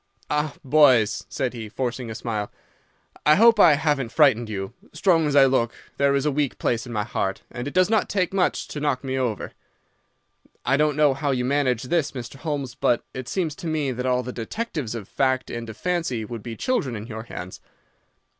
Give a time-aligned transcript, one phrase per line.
[0.31, 2.51] "'Ah, boys,' said he, forcing a smile,
[3.23, 4.73] 'I hope I haven't frightened you.
[4.93, 7.87] Strong as I look, there is a weak place in my heart, and it does
[7.87, 9.51] not take much to knock me over.
[10.65, 12.37] I don't know how you manage this, Mr.
[12.37, 16.25] Holmes, but it seems to me that all the detectives of fact and of fancy
[16.25, 17.61] would be children in your hands.